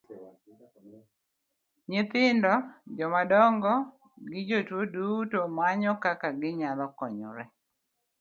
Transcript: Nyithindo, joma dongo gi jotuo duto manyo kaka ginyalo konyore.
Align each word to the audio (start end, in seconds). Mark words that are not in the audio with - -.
Nyithindo, 1.89 2.53
joma 2.97 3.21
dongo 3.31 3.73
gi 4.29 4.41
jotuo 4.49 4.81
duto 4.93 5.39
manyo 5.57 5.91
kaka 6.03 6.27
ginyalo 6.41 6.85
konyore. 6.97 7.45